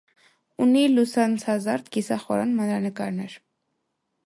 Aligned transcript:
Ունի 0.63 0.81
լուսանցազարդ 0.93 1.93
կիսախորան 1.97 2.57
մանրանկարներ։ 2.63 3.37